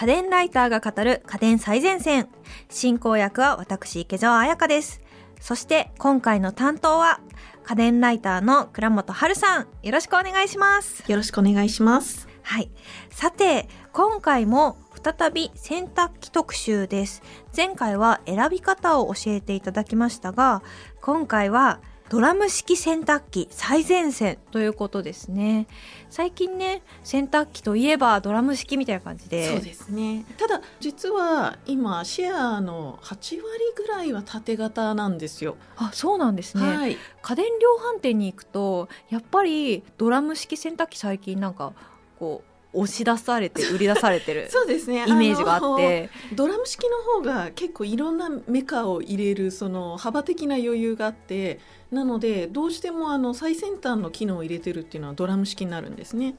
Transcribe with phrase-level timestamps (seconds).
[0.00, 2.30] 家電ライターが語る家電最前線。
[2.70, 5.02] 進行役は私、池澤彩香です。
[5.42, 7.20] そして今回の担当は
[7.64, 9.66] 家電ライターの倉本春さん。
[9.82, 11.04] よろしくお願いします。
[11.06, 12.28] よろしくお願いします。
[12.40, 12.70] はい。
[13.10, 17.22] さて、今回も再び洗濯機特集です。
[17.54, 20.62] 前回は選び方を教えていただきましたが、
[21.02, 21.78] 今回は
[22.10, 25.68] ドラム式洗濯機最前線ということですね。
[26.10, 29.48] 最近ね、洗濯機といえばドラム式みたいな感じで。
[29.48, 30.24] そうですね。
[30.36, 35.56] ただ実は今シェアの8割ぐらいは縦型なんですよ。
[35.76, 36.66] あ、そうなんですね。
[36.66, 36.96] はい。
[37.22, 41.72] 家電量販店に行くと、やっぱりドラム式洗濯機最近なんか
[42.18, 45.04] こう押し出されて売り出されてる そうですね。
[45.06, 46.10] イメージがあのって。
[46.34, 51.58] ドラム式の方が結構いろんなメカを入れるその幅的な余裕があって
[51.90, 56.36] なのでどうしてもあの最先端の機能を入れてるっていうのはドラム式になるんですね。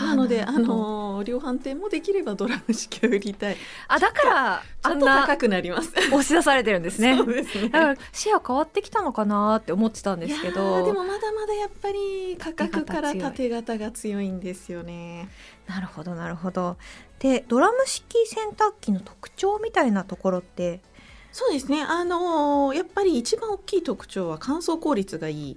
[0.00, 3.56] なのであの量販店もできればドラム式を売りたい。
[3.88, 5.90] あだからちょんなと高くなります。
[6.08, 7.68] 押し出されてるんですね そうですね。
[7.68, 15.28] だからシェア変わってきたのかなって思ってたんですけどーでもまだまだやっぱり価格から縦型が強いんですよね。
[15.66, 16.76] なるほどなるほど
[17.20, 20.80] でドラム式洗濯機の特徴みたいなところって？
[21.32, 21.82] そうですね。
[21.82, 25.56] あのーやっぱり一番大きい特徴は乾燥効率がいい。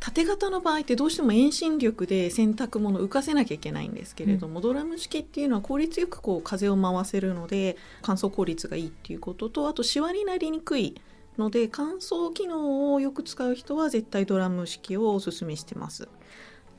[0.00, 11.00] 縦型の場合ってどうしても遠心力で洗濯物を浮かせなきゃいけないんですけれども、ドラム式っていうのは効率よくこう風を回せるので乾燥効率がいいっていうこととあとシワになりにくい
[11.36, 16.08] ので乾燥機能をよく使う人は絶対ドラム式をおすすめしてます。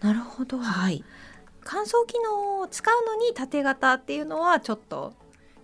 [0.01, 1.03] なるほど、はい。
[1.61, 5.13] 乾燥機能を使うのに縦型っていうのはちょっと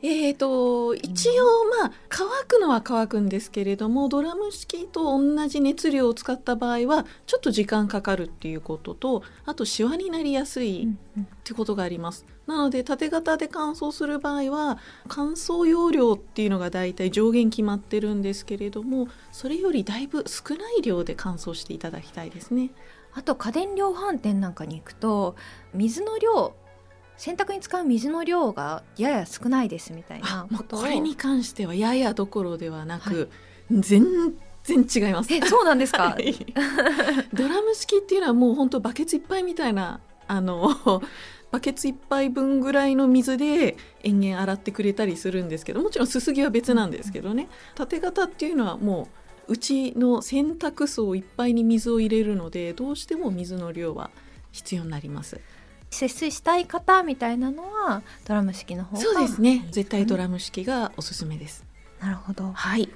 [0.02, 1.44] えー、と一応
[1.82, 10.88] まあ乾くのは乾くんですけれどもドラム式と同じ熱量を使った場合はちょっと時間かかるっていうこととあとシワになりやすい
[11.20, 12.26] ってことがあります。
[12.46, 22.70] なので縦型で乾燥する場合は乾燥容量っていうのがだいたい上限決まってるんですけれどもそれよりだいぶ少ない量で乾燥していただきたいですね。
[23.16, 25.36] あと家電量販店なんかに行くと
[25.74, 26.54] 水の量
[27.18, 30.82] 洗濯に使う水の量がやや少ないですみたいなことを。
[30.82, 33.30] これに関してはややどころではなく、
[33.72, 34.06] 全
[34.64, 35.34] 然違います。
[35.34, 36.36] えそうなんですか、 はい。
[37.34, 41.02] ドラム式っていうのはもう本当バケツいっぱいみたいなあの
[41.52, 47.48] バケツ一杯分ぐらいの水で延々洗ってくれたりするんですけどもちろんすすぎは別なんですけどね。
[47.76, 49.08] 縦型っていうのはも
[49.48, 54.10] ううちの洗濯槽いっぱいに水を入れるのでどうしても水の量は
[54.52, 55.40] 必要になります
[55.90, 59.68] 節水したい方みたいなのはドラム式の方がそうですね。
[59.72, 61.66] 絶対ドラム式がおすすめです。
[62.00, 62.52] なるほど。
[62.52, 62.90] はい。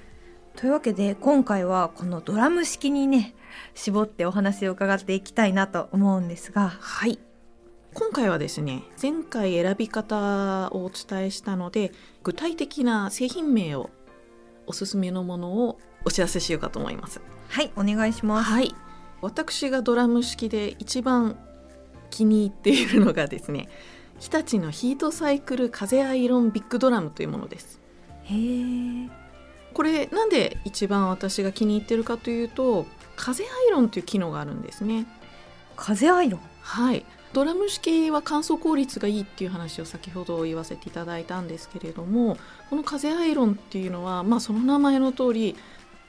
[0.55, 3.33] というわけで今回はこのドラム式にね
[3.75, 6.69] 絞ってお話を伺っていきたいなと思うんですが。
[6.79, 7.19] はい。
[7.93, 11.91] 今回はですね前回選び方をお伝えしたので
[12.23, 13.89] 具体的な製品名を
[14.67, 17.21] おすすめのものをお知らせしようかと思います。
[17.47, 18.49] はいお願いします。
[18.49, 18.75] はい。
[19.21, 21.37] 私がドラム式で一番
[22.09, 23.69] 気に入っているのがですね
[24.19, 27.79] 日立のヒートサイクル風アイロンビッグドラムというものです。
[28.23, 29.09] へえ
[29.73, 35.05] これなんで一番私が気に入ってるかというと風アイロンという機能があるんですね。
[35.75, 36.41] 風アイロン？
[36.61, 37.05] はい。
[37.31, 42.39] ドラム式は乾燥効率がいいっていう話を先ほど言わせていただいたんですけれども
[42.71, 45.55] この風アイロンっていうのは、まあ、その名前の通り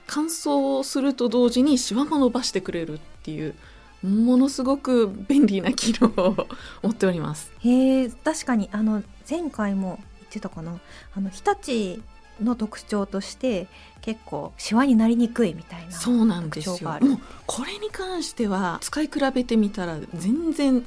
[0.06, 3.54] 乾燥すると同時にシワも伸ばしてくれるっていう
[4.02, 6.46] ものすごく便利な機能を
[6.82, 7.52] 持っております。
[7.60, 10.78] へえ確かにあの前回も言ってたかな
[11.14, 12.02] あの日立
[12.42, 13.66] の特徴として
[14.00, 20.84] 結構シワになりにくいみたいなそうなんです特徴があるよもうこれに関しては使い比べてみたら全然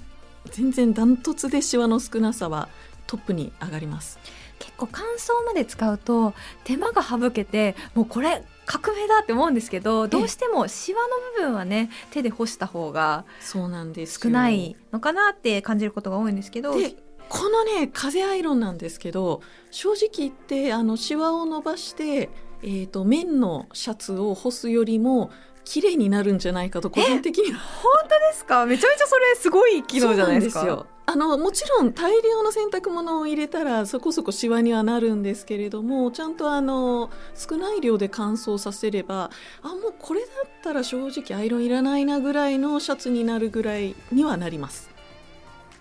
[0.52, 2.70] 全然ダントツでシワの少なさは
[3.06, 4.20] トップに上がります。
[4.60, 11.08] 結構乾燥まで使うと手間が省けてもうこれ革命だって思うんですけどどうしてもシワの
[11.38, 14.20] 部分はね手で干した方がそうなんですよ。
[14.24, 16.96] 少ないのかなって感じることが多いんですけどで
[17.30, 19.42] このね風アイロンなんですけど
[19.72, 22.30] 正直言ってあのシワを伸ばして、
[22.62, 25.32] えー、と綿のシャツを干すよりも
[25.66, 27.60] 綺麗になるんじゃないかと個人的には。
[27.60, 28.66] 本当ですか？
[28.66, 30.86] めちゃめちゃそれすごい機能じゃないですか？
[31.06, 39.30] あのもちろん大量の洗濯物を入れたらそこそこシワにはなるんですけれどもちゃんとあの少ない量で乾燥させれば
[39.62, 44.90] あもうこれだったら正直アイロンいらないなぐらいのシャツになるぐらいにはなります。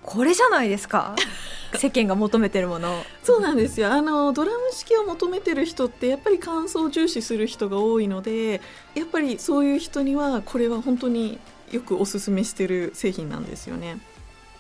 [0.02, 1.14] これじゃないですか？
[1.78, 8.60] 世間が求めてるものそうなんですよあのドラム式を求めてる人ってやっぱり乾燥を重視する人が多いので
[8.94, 11.38] やっぱりそういう人にはこれは本当に
[11.70, 14.00] よくおすすめしてる製品なんですよね。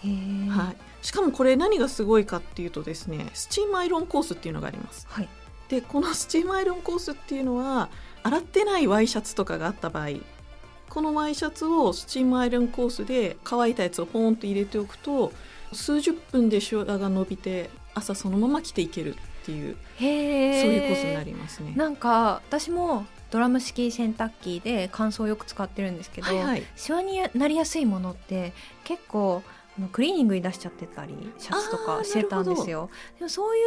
[0.08, 0.76] はい、
[1.06, 5.06] しかもこれ何がすごいかっていうとですねスチームアイロンコースっていうのがあります。
[5.08, 5.28] はい。
[5.68, 7.88] でこのスチームアイロンコースっていうのは
[8.22, 10.08] 洗ってないワイシャツとかがあった場合
[10.90, 15.32] このワイシャツをスチームアイロンコースで乾いたやつをポーンと入れておくと
[15.72, 21.72] 数十分でシワが伸びて朝そのまま着ていけるっていうそういうコースになりますね。
[21.74, 28.52] なんか私もドラム式洗濯機で乾燥をよく使ってるんですけど、はいはい、シワになりやすいものって
[28.84, 29.42] 結構
[29.92, 32.90] クリーニングに出しちゃってたりシャツとかしてたんですよ。
[33.18, 33.60] でもそうい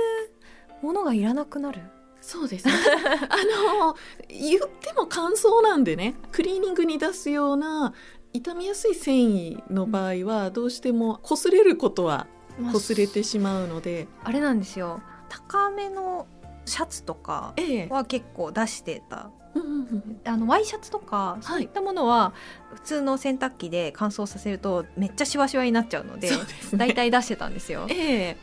[0.82, 1.82] うものがいらなくなる。
[2.22, 2.74] そうですね。
[3.30, 3.96] あの
[4.28, 7.94] 言っても乾燥なんでねクリーニングに出すような
[8.34, 12.28] 傷みやすい繊維の場合はどうしても擦れることは
[12.60, 15.02] まあ擦れてしまうので、あれなんですよ。
[15.30, 16.28] 高めの
[16.66, 17.88] シャツとかええ。
[17.90, 19.30] は結構出してた。
[19.54, 22.34] うんうんうんあのワイシャツとかそういったものは
[22.74, 26.30] 普通の洗濯機で乾燥させるとめっちゃシワシワになっちゃうので
[26.74, 27.88] 大体出してたんですよ。
[27.90, 28.38] ええ。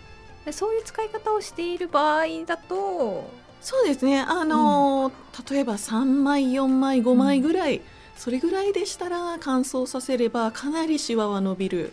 [0.46, 3.30] でそういう使い方をしている場合だと
[3.62, 4.18] そうですね。
[4.18, 5.12] あの、
[5.48, 7.80] 例えば3枚4枚5枚ぐらい、
[8.16, 11.92] それぐらいでしたら乾燥させればかなりシワは伸びる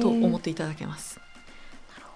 [0.00, 1.20] と思っていただけます、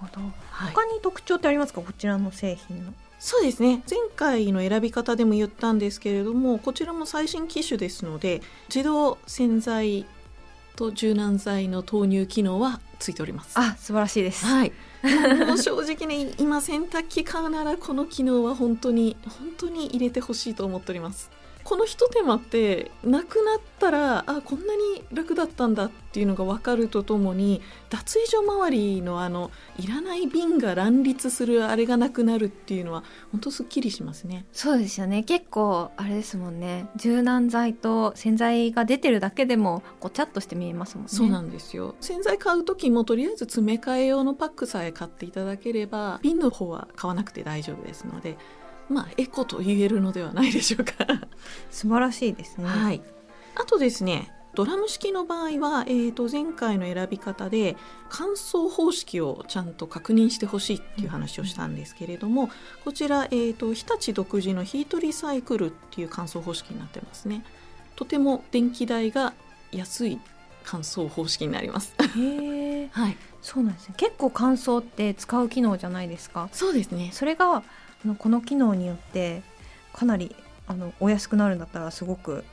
[0.01, 0.21] ほど。
[0.51, 0.73] はい。
[0.73, 1.81] 他に特徴ってありますか？
[1.81, 2.93] こちらの製品の。
[3.19, 3.83] そうですね。
[3.89, 8.41] 前回の選び方でも言ったんですけれどもこちらも最新機種ですので
[8.75, 10.07] 自動洗剤
[10.75, 13.53] と柔軟剤の投入機能はついております。
[13.59, 14.47] あ素晴らしいです。
[14.47, 14.73] はい。
[15.47, 21.31] もう正直ね今洗濯機買うならこの機能は本当に本当に入れてほしいと思っております
[21.71, 34.47] このひと手間ってなくなったらあこんなに楽だったんだっていうのが分かるとともに脱衣所周りのあのいらない瓶が乱立するあれがなくなるっていうのは本当すっきりしますね。
[34.51, 35.23] そうですよね。
[35.23, 36.89] 結構あれですもんね。
[36.97, 41.11] 柔軟剤と洗剤が出てるだけでもごちゃっとして見えますもんね。
[41.13, 41.95] そうなんですよ。
[42.01, 48.37] 洗剤買う時もとりあえず詰め替え用のパックさえ買っていただければ瓶の方は買わなくて大丈夫ですので
[48.91, 50.93] まあエコと言えるのではないでしょうか。
[51.71, 52.67] 素晴らしいですね。
[52.67, 53.01] はい、
[53.55, 57.77] あとですねドラム式の場合は、えー、と前回の選び方で
[58.09, 62.51] 乾燥方式をちゃんと確認してほしいっていう話をしたんですけれども
[62.85, 67.45] こちら、えー、と日立独自のヒートリサイクルっていう乾燥方式になってますね。
[67.95, 69.35] とても電気代が
[69.71, 70.19] 安い
[70.65, 71.95] 乾燥方式になります。
[72.19, 73.17] へえ はい。
[73.43, 73.95] そうなんですね。
[73.97, 76.49] 結構乾燥って使う機能じゃないですか？
[76.53, 77.11] そうですね。
[77.13, 77.63] それが
[78.05, 79.43] あのこの機能によって
[79.93, 80.35] かなり
[80.67, 82.45] あのお安くなるんだったらすごく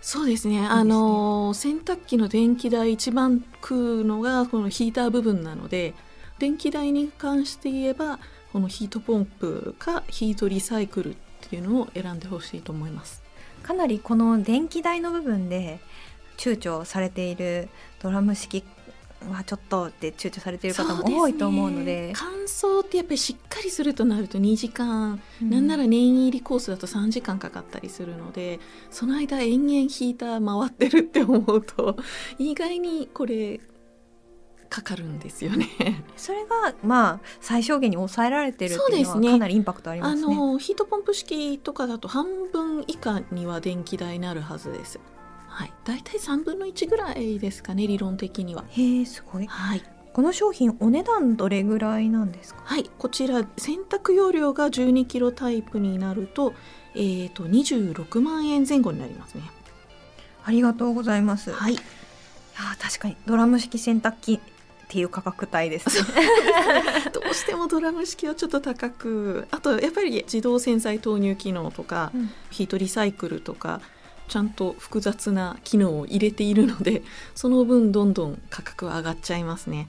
[0.00, 0.66] そうですね。
[0.66, 5.94] あの洗濯機の電気代一番食うのがこのヒーター部分なので
[6.38, 8.18] 電気代に関して言えば
[8.52, 13.22] このヒートポンプかヒートリサイクルっていうのを選んでほしいと思います。
[13.62, 15.80] かなりこの電気代の部分で
[16.38, 17.68] 躊躇されている
[18.00, 18.64] ドラム式
[19.28, 31.96] はちょっとって躊躇されている方も多いと思うので乾燥ってやっぱりしっかりするとなると2時間、うんなんなら念入りコースだと3時間かかったりするのでその間延々ヒーター回ってるって思うと
[32.38, 33.60] 意外にこれ
[34.68, 35.66] かかるんですよね。
[36.16, 40.34] それがまあ最小限に抑えられてるっていうのはそうですねかなりインパクトありまあすね。
[40.34, 45.00] のヒートポンプ式とかだと半分以下には電気代になるはずです。
[45.60, 48.64] はい、だいたい3分の1ぐらいですかね理論的には。
[48.70, 49.46] へえすごい。
[49.46, 52.62] はい、この商品お値段どれぐらいなんですか？
[52.64, 56.54] はい、こちら洗濯容量が12キロタイプになると,、
[56.94, 59.42] えー、と26万円前後になりますね。
[60.44, 61.50] ありがとうございます。
[61.50, 64.40] いはい、やー確かにドラム式洗濯機っ
[64.88, 66.08] ていう価格帯ですね。
[67.12, 73.80] どうしてもドラム式はちょっと高くあとやっぱり自動洗剤投入機能とか、うんヒートリサイクルとか
[74.30, 77.02] ちゃんと複雑な機能を入れているので
[77.34, 79.88] その分どんどん価格は上がっちゃいますね。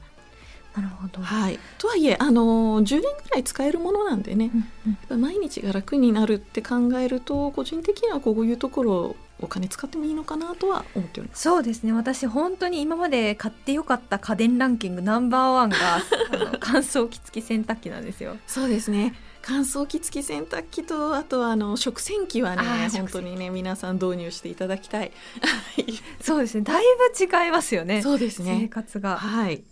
[0.75, 1.21] なるほど。
[1.21, 11.41] はい、とはいえ、あの10年ぐらい使えるものなんでねうんうん毎日が楽になるって考えると個人的にはこういうところお金使ってもいいのかなとは思っております。
[11.41, 15.77] そうですね私本当に今まで買ってよかった家電ランキングナンバーワンが
[16.61, 18.37] 乾燥機付き洗濯機なんですよ。
[18.47, 25.11] そうですね乾燥機付き洗濯機とあとはあの食洗機はね本当にね皆さん導入していただきたい。
[25.41, 25.85] は い
[26.21, 26.83] そうですねだい
[27.17, 28.67] ぶ違いますよねそうです生ね。
[28.67, 29.17] 活が。
[29.17, 29.63] はい。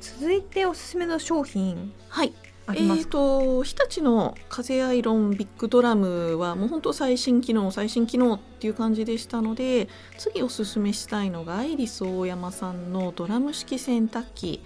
[0.00, 2.32] 続いておすすめの商品はい。
[2.68, 14.62] えーと日立の風アイロンビッグドラムはもう本当最新機能最新機能っていう感じでしたので次おすすめしたいのがアイリス大山さんのドラム式洗濯機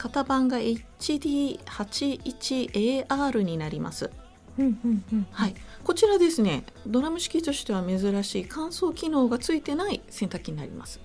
[0.00, 4.10] 型番が HD81AR になります。
[5.32, 5.54] はい、
[5.84, 11.00] こちらですねドラム式としては珍しい乾燥機能がついてない洗濯機になります。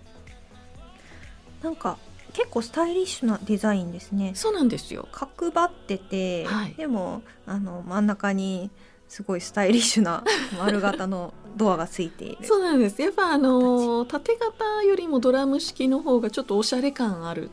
[1.62, 1.98] なんか
[2.32, 4.32] 結構スタイリッシュなデザインですね。
[4.34, 5.10] そうなんですよ。
[5.12, 6.76] 角張ってて、はい。
[6.76, 8.72] でもあの真ん中に
[9.10, 10.24] すごいスタイリッシュな
[10.58, 12.46] 丸型の ドアがついている。
[12.46, 13.02] そうなんです。
[13.02, 17.50] やっぱあの縦型よりもドラム式の方がちょっとおしゃれ感ある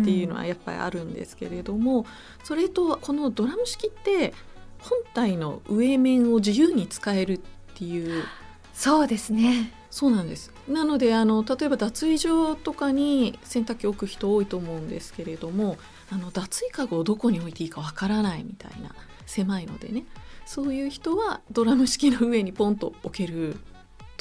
[0.00, 2.06] っていうのはやっぱりあるんですけれども、
[2.44, 4.32] それとこのドラム式って
[4.78, 7.40] 本体の上面を自由に使えるっ
[7.74, 8.24] ていう
[8.72, 9.72] そうですね。
[9.90, 10.50] そうなんです。
[10.68, 15.76] なのであの例えば脱衣所とかに洗濯機置く人多いと思うんですけれども
[16.10, 18.94] あの脱衣かごをどこに置いていいかわからないみたいな
[19.26, 20.04] 狭いのでね。
[20.44, 23.56] そういう人はドラム式の上にポンと置ける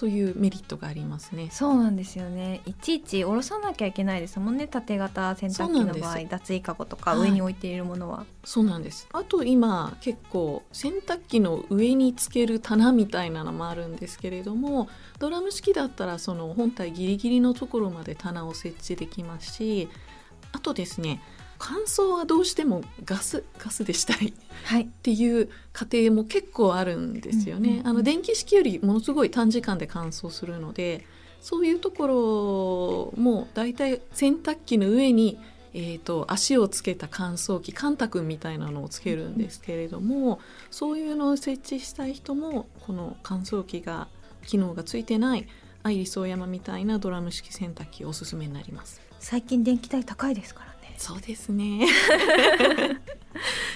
[0.02, 1.50] というメリットがありますね。
[1.52, 2.62] そうなんですよね。
[2.66, 4.66] いちいち下ろさなきゃいけないですもんね。
[4.66, 7.20] 縦型洗濯機の場合脱衣かごとかはい。
[7.20, 9.08] 上に置いているものは、そうなんです。
[9.14, 14.90] あと今結構洗濯機の上につける棚みたいなのもあるんですけれども
[15.20, 19.88] ドラム式だったらその本体ギリギリのところまで棚を設置できますし
[20.52, 21.22] あとですね
[21.64, 27.70] 乾燥はどうしてもガスガスでしたいっはいていう過程も結構あるんですよね。
[27.70, 31.06] うんうんうんあの電気式よりものすごい短時間で乾燥するので
[31.40, 35.38] そういうところもだいたい洗濯機の上に、
[35.74, 40.40] えー、と足をつけた乾燥機カンタ君みたいなのをつけるんですけれども
[40.72, 44.08] そういうのを設置したい人もこの乾燥機が
[44.48, 45.48] 機能がついてない
[45.84, 49.02] アイリスオーヤマみたいなドラム式洗濯機おすすめになります。
[49.20, 50.71] 最近電気代高いですからね
[51.02, 51.86] そうですね。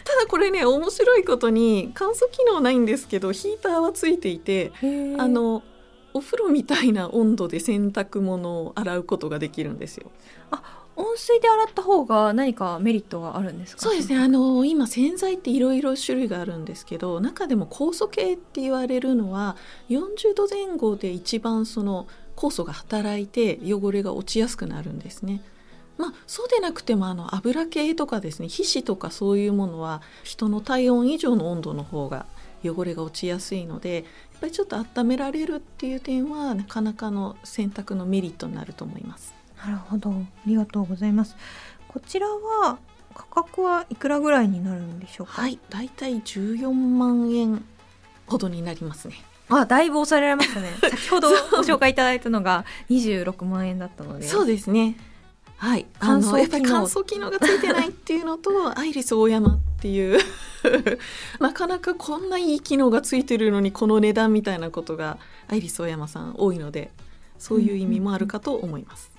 [0.03, 4.71] ただこれね面白いことに乾燥機能ないんですけどヒーターはついていて
[5.19, 5.63] あの
[6.13, 10.11] お風呂みたいな温度で洗濯物を洗うことができるんですよ。
[10.97, 13.81] 温水で洗った方が何かメリットがあるんですか？
[13.81, 14.17] そうですね。
[14.17, 19.57] あの今洗剤っていろいろ種類があるんですけど中でも酵素系って言われるのは
[19.89, 25.41] 40度前後で一番その酵素が働いて汚れが落ちやすくなるんですね。
[25.97, 32.25] まあ、そうでなくてもあの油系とかですね皮脂とかそういうものは人の体温以上の温度の方が
[32.63, 34.03] 汚れが落ちやすいのでやっ
[34.41, 39.33] ぱりちょっと温められるっていう点はなかなかの洗濯のメリットになると思います。
[39.65, 40.13] なるほどあ
[40.45, 41.35] りがとうございます
[41.87, 42.77] こちらは
[43.13, 45.41] 価格はいくらぐらいになるんでしょうか？
[45.43, 47.63] はい、だいたい14万円
[48.27, 49.15] ほどになりますね。
[49.47, 54.97] あだいぶ抑えられましたね 先ほどご紹介いただいたのが26万円だったのでそうですね。
[55.57, 60.19] はい、乾燥機能あのやっぱり乾燥機能がついてないっていうのと アイリスオーヤマっていう
[61.39, 66.91] なかなかこんないい機能がついてるのにこの値段みたいなことがアイリスオーヤマさん多いので
[67.37, 69.11] そういう意味もあるかと思います。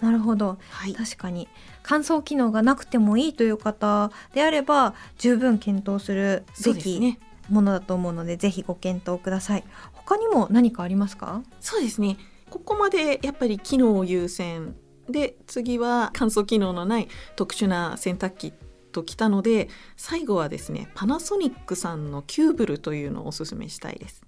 [0.00, 0.58] なるほど。
[0.68, 1.48] はい、確かに
[1.82, 7.18] 乾燥機能がなくてもいいという方であれば十分検討するそべきね。
[7.48, 9.64] ものだと思うのでぜひご検討ください。
[9.92, 11.42] 他にも何かありますか？
[11.60, 12.16] そうですね。
[12.50, 14.74] ここまでやっぱり機能を優先
[15.08, 18.52] で次は乾燥機能のない特殊な洗濯機
[18.92, 24.22] ときたので最後はですねパナソニックさんのキューブルというのをおすすめしたいです。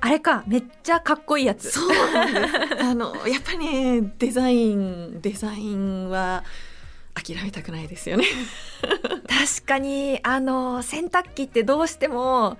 [0.00, 2.82] あれかめっちゃかっこいいやつそうなんです。
[2.82, 6.44] あのやっぱりねデザインデザインは
[7.14, 8.24] 諦めたくないですよね。
[8.82, 12.58] 確かにあの洗濯機ってどうしても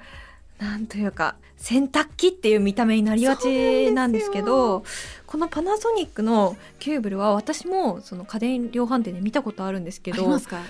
[0.59, 4.85] なんというか洗濯機っていう見た目になりがちなんですけど
[5.27, 10.61] このパナソニックのキューブルは私もその家電量販店で見たことあるんですけどありますか？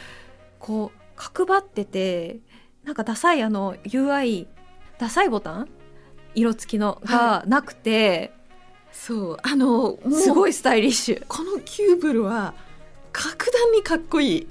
[0.58, 2.38] こう角張ってて
[2.84, 4.46] なんかダサいあの UI
[4.98, 5.68] ダサいボタン？
[6.34, 8.32] 色付きのがなくて、
[8.92, 12.52] そうあのすごいスタイリッシュこのキューブルは
[13.10, 14.46] 格段にかっこいい。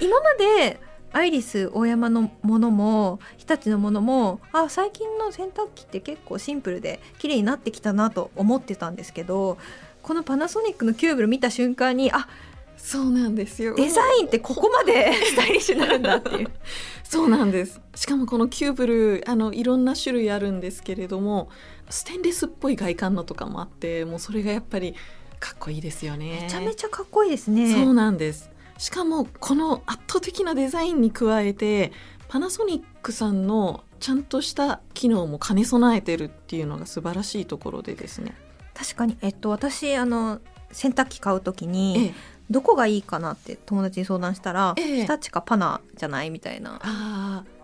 [0.00, 0.80] 今まで
[1.12, 9.58] アイリス大山のものも日立のものもあ最近の洗濯機って結構シンプルで綺麗になってきたなと思ってたんですけど
[10.02, 12.28] このパナソニックのキューブル見た瞬間にあ
[12.76, 13.74] そうなんですよ。
[13.74, 16.50] デザインってここまで スタイリッシュになるんだっていう
[17.04, 17.80] そうなんです。
[17.94, 21.50] しかもこのキューブルあのいろんな種類あるんですけれども
[21.90, 24.94] ステンレスっぽい外観のとかもあってもうそれがやっぱり
[25.38, 26.40] かっこいいですよね。
[26.42, 28.49] めちゃめちゃかっこいいですねそうなんです。
[28.80, 31.92] しかもこの圧倒的なデザインに加えて
[32.28, 38.34] パナソニックさんのちゃんとした機能も兼ね備えてるっていうのが素晴らしいところでですね。
[38.72, 39.18] 確かに。
[39.20, 40.40] えっと私あの
[40.72, 42.14] 洗濯機買うときに、ええ、
[42.48, 45.04] どこがいいかなって友達に相談したら、ええ。
[45.04, 46.80] 日立かパナじゃないみたいな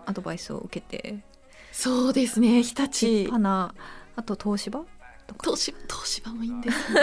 [0.05, 1.17] アドバイスを受けて。
[1.71, 3.27] そうですね日立。
[3.31, 3.73] パナ
[4.15, 4.85] あと東芝
[5.27, 5.41] とか。
[5.43, 7.01] 東芝東芝もいいんです、ね、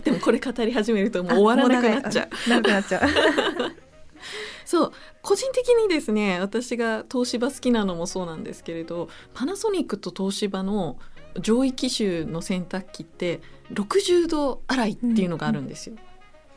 [0.04, 2.28] でもこれ語り始めるともう終わらなくなっちゃう。
[2.46, 3.02] う長くなっちゃう。
[4.64, 10.98] そう個人的にですね私が東芝好きなのもそうなんですけれどパナソニックと東芝の
[11.38, 13.40] 上位機種の洗濯機って
[13.72, 15.96] 60度洗いっていうのがあるんですよ。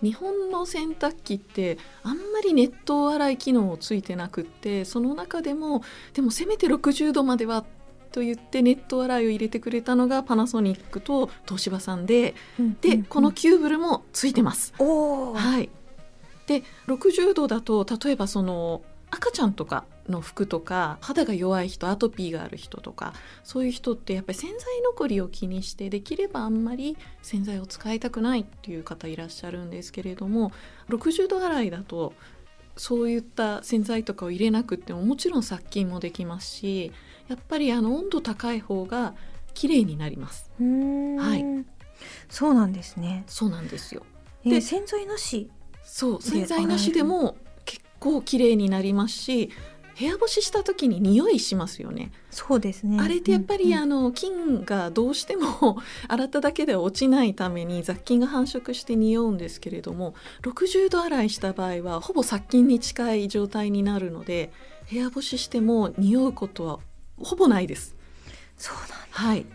[0.01, 5.81] 日本の洗濯機ってあんまり熱湯洗い機能ついてなくってその中でも
[6.13, 7.65] でもせめて60度までは
[8.07, 12.35] と言って熱湯洗いを入れてくれたのがパナソニックと東芝さんで、
[12.81, 14.73] で、このキューブルもついてます。
[14.77, 15.69] はい、
[16.47, 30.51] で60度だと例えばその赤ちゃんとかの服とか肌が弱い人アトピーがある人とかそういう人ってやっぱり洗剤残りを気にしてできればあんまり洗剤を使いたくないっていう方いらっしゃるんですけれども
[30.89, 32.13] 60度洗いだと
[32.77, 36.91] そういった洗剤とかを入れなくってももちろん殺菌もできますし
[37.27, 39.13] やっぱりあの温度高い方が
[39.53, 40.49] 綺麗になります。
[40.59, 41.65] はい。
[42.29, 43.23] そうなんですね。
[43.27, 44.03] そうなんですよ。
[44.45, 45.49] えーで洗剤なし？
[45.83, 49.49] そうで洗剤なしでも結構綺麗になりますし
[49.99, 52.99] 部屋干しした時に匂いしますよね、そうですね。
[53.01, 53.71] あれってやっぱりうん。
[53.71, 64.51] うんあの菌がどうしても 洗っただけでは落ちないために雑菌が繁殖して匂うんですけれども60度洗いした場合はほぼ殺菌に近い状態になるので
[64.91, 66.79] 部屋干ししても匂うことは
[67.19, 67.95] ほぼないです。
[68.57, 68.95] そうなんだ。
[69.11, 69.45] はい、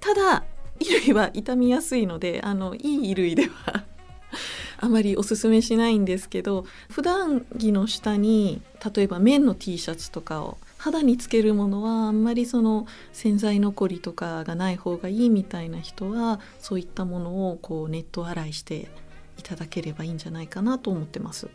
[0.00, 0.44] ただ
[0.80, 3.84] 衣類は傷みやすいのであのいい衣類では
[4.78, 8.62] あまりおすすめしないんですけど普段着の下に
[8.94, 18.90] 例えば綿の T シャツとかを肌につけるものはあんまりその洗剤残りとかがない方がいいみたいな人はそういったものをこうネット洗いして
[19.38, 21.48] いただければいいんじゃないかなと思ってます。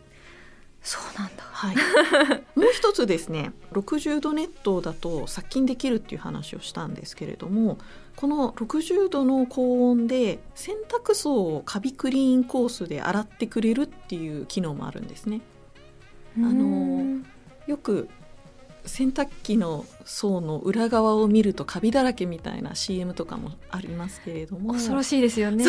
[0.86, 1.42] そうなんだ。
[1.42, 1.76] はい、
[2.56, 7.78] もう一つですね60度熱湯だと殺菌できるっていう話をしたんですけれども
[8.14, 15.40] この60度の高温で洗濯槽をカビクリーンコースで洗ってくれるっていう機能もあるんですね。
[16.36, 17.24] あのー
[17.66, 18.08] よく
[18.86, 24.72] 洗濯機の層の裏側を見るとカビだらけみたいな CM とかもありますけれども。
[24.72, 25.64] 恐ろしいですよね。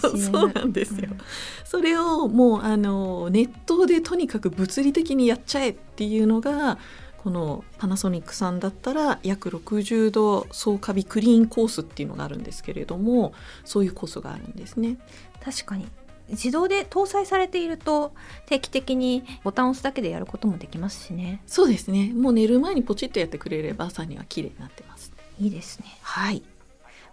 [0.00, 1.08] そうなんですよ。
[1.10, 1.18] うん。
[1.64, 6.78] それをもうあの熱湯でとにかく物理的にやっちゃえっていうのが
[7.24, 13.32] このパナソニックさんだったら約60度総カビクリーンコースっていうのがあるんですけれども
[13.64, 14.98] そういうコースがあるんですね。
[15.42, 15.86] 確かに
[16.30, 18.14] 自動で搭載されていると
[18.46, 21.42] 定期的にボタンを押すだけでやることもできますしね。
[21.46, 22.12] そうですね。
[22.14, 25.12] もう寝る前にポチッとやってくれれば朝には綺麗になってます。
[25.38, 25.86] いいですね。
[26.02, 26.42] はい。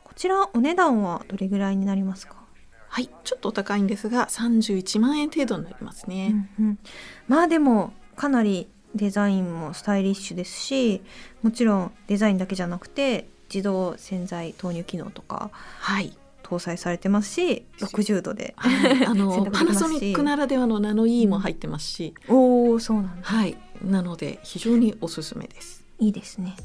[0.03, 2.35] こちらお値段はどれぐらいになりますか、
[2.89, 6.47] はい、ちょっとお高いんですが31万円程度になりますね。
[6.59, 6.79] うんうん。
[7.27, 11.01] まあでもかなりデザインもスタイリッシュですし
[11.41, 15.49] もちろんデザインだけじゃなくて自動洗剤投入機能とか。
[15.53, 16.17] はい、
[16.51, 23.23] 搭載されてますし60度ではい、 あ洗のパナソニックならではのナノイーも入ってますし、おおそうなんだ。
[23.23, 25.85] はい、なので非常におすすめです。
[25.99, 26.57] いいですね。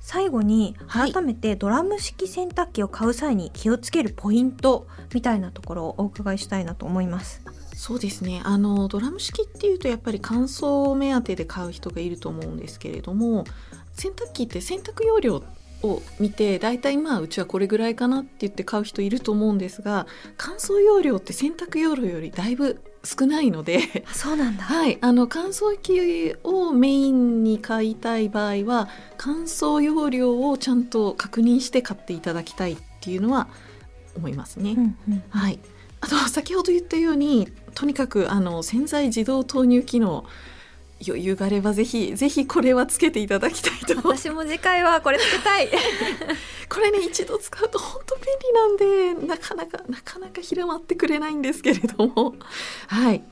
[0.00, 1.12] 最後にはい。
[1.12, 7.42] 改めてドラム式洗濯機を買う際に気をつけるポイントみたいなところをお伺いしたいなと思います。
[7.74, 8.42] そうですね。
[8.44, 13.44] あのドラム式っていうとやっぱり乾燥目当てで買う人がいると思うんですけれども
[13.92, 15.42] 洗濯機って洗濯容量
[15.82, 24.64] を見て大体まあうちはこれぐらいかなって言って買う人いると思うんですが乾燥容量って洗濯容量よりだいぶ少ないのであそうなんだ。
[24.64, 33.48] はい、あの乾燥機をメインに買いたい場合は乾燥容量をちゃんと確認して買っていただきたいっていうのは
[34.16, 34.74] 思いますね。
[34.76, 35.58] うんうんはい、
[36.00, 40.24] あと先ほど言ったようにとにかくあの洗剤自動投入機能
[41.06, 43.96] 余裕があればぜひぜひこれはつけていただきたいと。
[44.06, 45.68] 私も次回はこれつけたい。
[46.68, 52.34] これね一度使うと本当便利なんでなかなかなかなか広まってくれないんですけれども。
[52.88, 53.24] はい。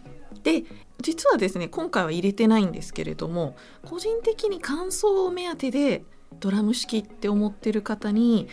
[0.43, 0.65] で
[1.01, 6.05] 実はですね今回は入れてないんですけれども個人的に乾燥を目当てで
[6.41, 8.49] ドラム式って思ってる方に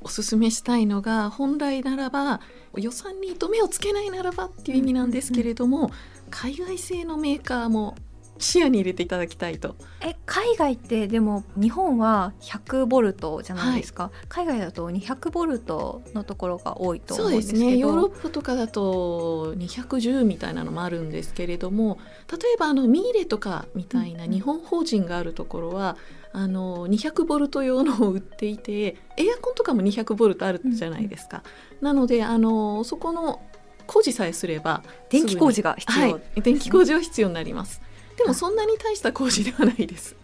[0.00, 2.40] おすすめしたいのが本来ならば
[2.76, 5.90] 予算に糸目をつけないならばっていう意味なんですけれども、
[6.30, 7.94] 海外製のメーカーも
[8.38, 9.76] 視野に入れていただきたいと。
[10.00, 17.52] え海外ってでも日本は100ボルトじゃないですか、海外だと200ボルトのところが多いと思そううんでけど。
[17.52, 17.76] ですすね。
[17.76, 21.98] ヨーロッパとかだと210みたいなのもあるんですけれども
[22.30, 25.96] 例えばあのミーレとかみたいなうん日本法人があるところは、
[26.32, 31.44] あの200ボルト用のを売っていてエアコンとかも200ボルトあるじゃないですか。
[31.80, 33.40] なのであのそこの
[33.86, 37.80] 工事さえすれば電気工事が必要、はい、電気工事は必要になります。
[38.16, 40.16] でもそんなに大した工事ではないです。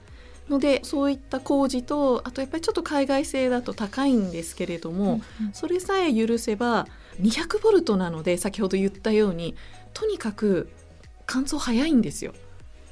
[0.48, 5.20] のでそういった工事とあとやっぱりちょっと海外製だと高いんですけれども、
[5.53, 6.88] それさえ許せば
[7.20, 9.55] 200ボルトなので先ほど言ったように
[9.94, 10.68] とにかく
[11.26, 12.33] 乾燥早いんですよ。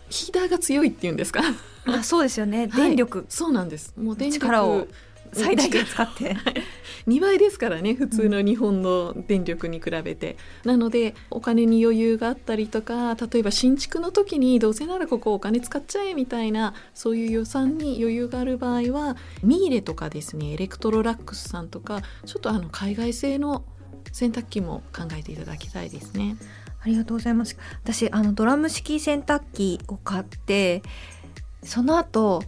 [0.08, 1.42] ヒーターが強いっていうんですか？
[1.86, 3.92] あそうですよねはい電力、そうなんです。
[3.96, 4.88] もう電力力を
[5.32, 6.36] 最大限使って。
[7.06, 23.64] 2倍ですからね普通の日本の電力に比べて、なのでお金に余裕があったりとか例えば新築の時にどうせならここお金使っちゃえみたいなそういう予算に余裕がある場合はミーレとかですねエレクトロラックスさんとかちょっとあの海外製の
[24.12, 26.36] 洗濯機も考えていただきたいですね。
[26.80, 27.56] ありがとうございます。
[27.82, 30.82] 私あのドラム式洗濯機を買って
[31.62, 32.42] その後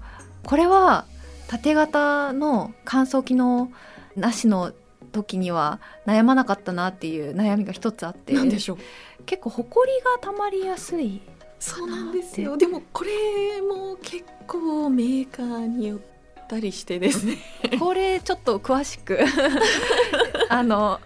[0.44, 1.06] これは
[1.50, 3.72] 縦型の乾燥機能
[4.14, 4.72] なしの
[5.10, 8.34] 時には悩まなかったなっていう悩みが一つあって。
[8.34, 9.24] なんでしょう。
[9.24, 11.20] 結構ほこりがたまりやすい。
[11.58, 12.56] そうなんですよ。
[12.56, 16.00] でもこれも結構メーカーによっ
[16.46, 17.38] たりしてですね。
[17.80, 19.18] これちょっと詳しく
[20.50, 21.00] あの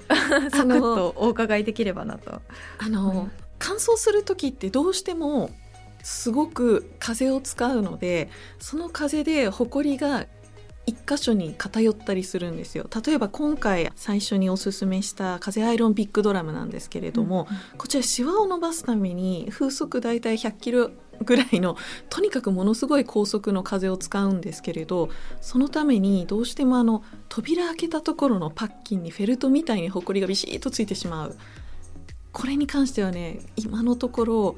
[0.51, 2.43] サクッとお伺いできればなと。
[2.81, 5.51] あの、乾燥する時ってどうしても
[6.05, 8.29] すごく風を使うので
[8.61, 10.27] その風でほこりが
[10.87, 12.87] 一箇所に偏ったりするんですよ。
[13.07, 20.91] 例えば今回最初におすすめした風アイロンビッグドラムなんですけれども、うんうん、こちらシワを伸ばすために風速だいたい100キロ
[21.23, 21.79] ぐらいの
[22.11, 25.09] とにかくものすごい高速の風を使うんですけれど
[25.41, 31.37] そのためにどうしてもあの扉開けたところのパッキンにフェルトみたいにほこりがビシッとついてしまう。
[32.33, 34.57] これに関してはね今のところ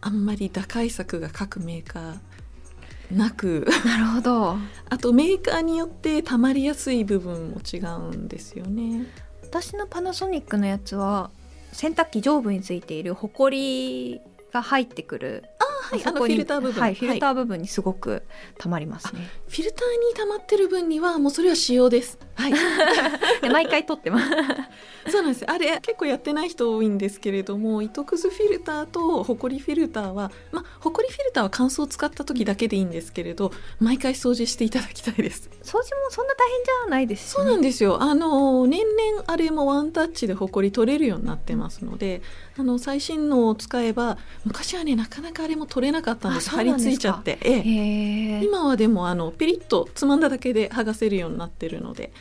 [0.00, 3.66] あんまり打開策が各メーカーなく。
[3.84, 4.56] なるほど。
[4.88, 9.06] あとメーカーによってたまりやすい部分も違うんですよね。
[9.42, 11.30] 私のパナソニックのやつは
[11.72, 14.20] 洗濯機上部についているほこり
[14.52, 15.44] が入ってくる
[15.80, 18.22] はい、あのフィルター部分、はい、フィルター部分にすごく
[18.58, 22.18] たまりますね、フィルターにたまってる分にはもうそれは使用です。
[22.34, 22.52] はい。
[23.50, 24.30] 毎回取ってます。
[25.10, 25.50] そうなんです。
[25.50, 35.50] あれ結構やってない人多いんですけれども糸くずフィルターとほこりフィルターはまあほこりフィルターは乾燥を使った時だけでいいんですけれど毎回掃除していただきたいです。
[35.62, 38.02] 掃除もそんな大変じゃないです、ね、そうなんですよ。
[38.02, 42.22] あの年々あれもワンタッチでほこり取れるようになってますので
[42.58, 46.50] あの最新のを使えば昔はねなかなかあれも取れなかったんです。
[46.50, 52.12] 貼り付いちゃって、ええ、今はでもあのペリッとつまんだだけで剥がせるようになってるので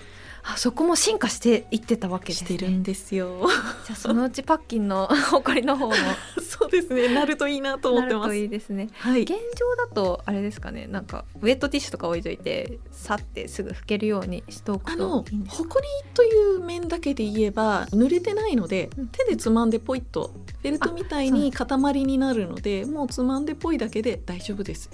[0.54, 3.48] あそこも進化していってたわけです、ね、してるんですよ。
[3.86, 5.94] じゃあそのうちパッキンの誇りの方も。
[6.42, 7.14] そうですね。
[7.14, 8.36] なるといいなと思ってます。
[8.36, 10.88] いいですね、はい、現状だとあれですかね。
[10.88, 24.90] なんかウェットティッシュとか置いといてさってすぐ拭けるようにしておくといいんですほこりという面だけで言えば濡れてないので、うん、手でつまんでポイッとフェルトみたいに塊になるのでもうつまんでぽいだけで大丈夫です。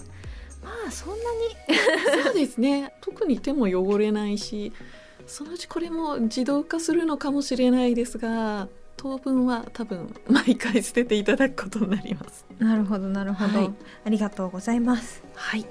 [0.64, 1.26] まあそんなに。
[2.24, 2.94] そうですね。
[3.02, 4.74] 特に手も汚れないし
[5.28, 12.46] そのうちこれも自動化するのかもしれないですが当分は多分毎回捨てていただくことになります。
[12.60, 13.74] なるほどなるほど、はい、
[14.06, 15.24] ありがとうございます。
[15.36, 15.66] はい。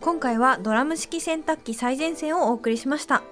[0.00, 3.22] 今回はドラム式洗濯機最前線をお送りしました。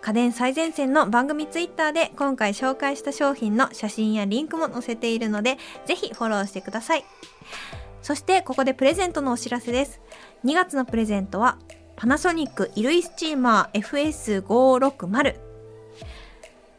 [0.00, 7.04] 家電最前線の番組ツイッターで今回紹介した商品の写真やリンクも載せているのでぜひフォローしてください。
[8.02, 10.00] そしてここでプレゼントのお知らせです。
[10.44, 11.58] 2月のプレゼントは
[11.96, 15.36] パナソニック衣類スチーマー FS560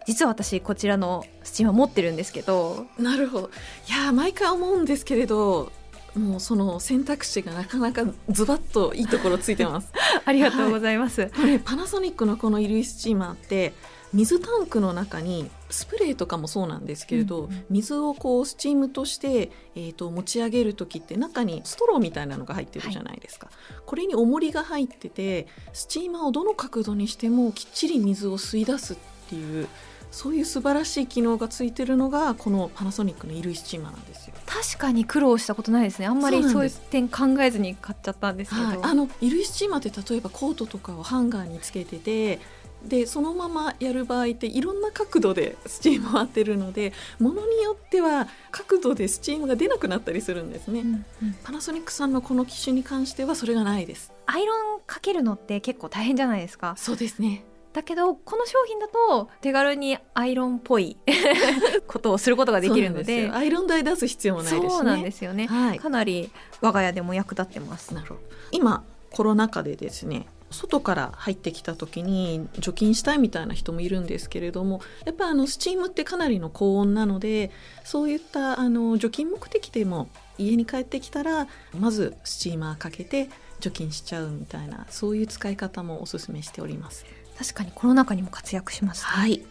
[0.06, 2.86] 実は私こちらのスチーマー持ってるんですけど。
[2.97, 3.49] なるほど。
[3.89, 5.71] いや毎回思うんですけれど
[6.15, 9.91] もうその選択肢がなかなかズバッといいところついてます。
[10.23, 13.73] ありがとうございます、はい、これパナソニックのこの衣類スチーマーって
[14.13, 28.97] 水タンクの中にスプレーとかもそうなんですけれど、うん水をこうスチームとして、えーと、持ち上げる時って中にストローみたいなのが入ってるじゃないですか、はい、これに重りが入っててスチーマーをどの角度にしてもきっちり水を吸い出すっ
[29.30, 29.67] ていう
[30.12, 34.34] そういう素晴らしい機能がついてるのがこのパナソニックの衣類スチーマーなんですよ。
[34.45, 36.08] 確かに苦労したことないですね。
[36.08, 42.39] あんまりそういう点考えずに買っちゃったんですけど、はい、あの衣類スチーマーって例えばコートとかをハンガーにつけてて
[42.86, 54.13] でそのままやる場合っていろんな角度でスチームを当てるのでものによっては角度でスチームが出なくなったりするんですね、うんうん、パナソニックさんのこの機種に関してはそれがないです。
[54.26, 56.76] アイロンかけるのって結構大変じゃないですか？
[56.78, 57.44] そうですね。
[57.74, 60.98] だけどこの商品だと手軽にアイロンっぽい
[61.88, 63.30] ことをすることができるので。
[63.32, 64.70] アイロン台出す必要もないですね。
[64.70, 67.94] そうなんですよね、はい、かなり我が家でも役立ってます。
[67.94, 68.22] なるほど。
[68.52, 77.52] 今コロナ禍でですね外から入ってきた時に除菌したいみたいな人もいるんですけれどもやっぱあのスチームってかなりの高温なので
[77.84, 83.30] そういったあの除菌目的でも家に帰ってきたらまずスチーマーかけて
[83.60, 87.06] 除菌しちゃうみたいなそういう使い方もおすすめしております。
[87.38, 89.44] 確かにコロナ禍にも活躍します、ね、はい。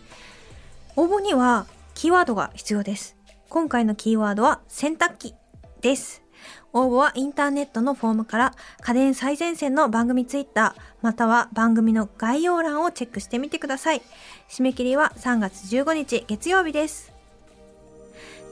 [0.97, 3.17] 応募にはキーワードが必要です。
[3.49, 5.35] 今回のキーワードは洗濯機
[5.81, 6.26] です
[6.73, 14.03] 応募はインターネットのフォームから家電最前線の番組ツイッターまたは番組の概要欄をチェックしてみてください。
[14.49, 17.13] 締め切りは3月15日月曜日です。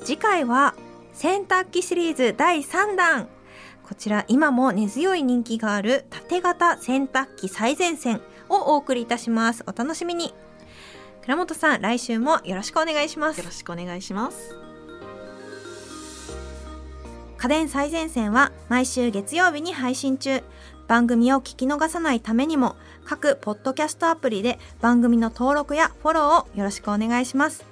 [0.05, 0.75] 次回は
[1.13, 3.29] 洗濯機シリーズ第3弾
[3.83, 9.63] こちら今も根強い人気がある縦型洗濯機最前線をお送りいたします。
[9.67, 10.35] お楽しみに。
[11.23, 13.39] 倉本さん、来週もよろしくお願いします。
[13.39, 14.74] よろしくお願いします。
[17.45, 20.43] 家電最前線は毎週月曜日に配信中。
[20.89, 27.63] 番組を聞き逃さないためにも各ポッドキャストアプリで番組の登録やフォローをよろしくお願いします。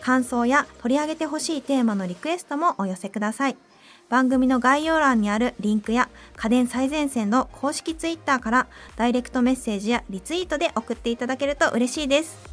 [0.00, 3.58] 感想や取り上げてほしいテーマのリクエストもお寄せください。
[4.08, 12.49] 番組の概要欄にあるリンクや家電最前線の公式ツイッターからダイレクトメッセージやリツイートで送っていただけると嬉しいです。